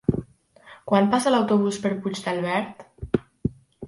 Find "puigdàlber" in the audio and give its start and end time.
2.05-2.57